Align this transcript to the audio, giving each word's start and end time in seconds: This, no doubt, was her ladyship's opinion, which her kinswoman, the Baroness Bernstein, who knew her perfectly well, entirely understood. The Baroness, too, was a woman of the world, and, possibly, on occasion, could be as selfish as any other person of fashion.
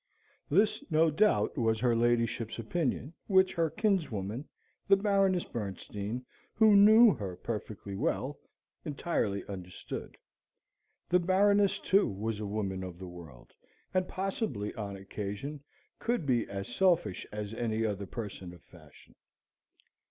This, 0.49 0.83
no 0.89 1.11
doubt, 1.11 1.55
was 1.59 1.79
her 1.79 1.95
ladyship's 1.95 2.57
opinion, 2.57 3.13
which 3.27 3.53
her 3.53 3.69
kinswoman, 3.69 4.45
the 4.87 4.95
Baroness 4.97 5.43
Bernstein, 5.45 6.25
who 6.55 6.75
knew 6.75 7.13
her 7.13 7.35
perfectly 7.35 7.93
well, 7.95 8.39
entirely 8.83 9.45
understood. 9.45 10.17
The 11.07 11.19
Baroness, 11.19 11.77
too, 11.77 12.07
was 12.07 12.39
a 12.39 12.47
woman 12.47 12.83
of 12.83 12.97
the 12.97 13.05
world, 13.07 13.53
and, 13.93 14.07
possibly, 14.07 14.73
on 14.73 14.95
occasion, 14.95 15.61
could 15.99 16.25
be 16.25 16.49
as 16.49 16.67
selfish 16.67 17.27
as 17.31 17.53
any 17.53 17.85
other 17.85 18.07
person 18.07 18.55
of 18.55 18.63
fashion. 18.63 19.13